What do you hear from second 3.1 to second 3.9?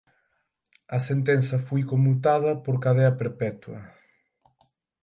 perpetua.